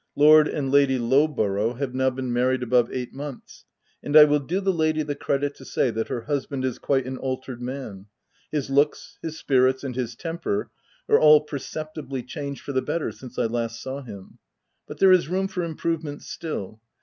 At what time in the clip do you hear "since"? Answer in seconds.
13.11-13.37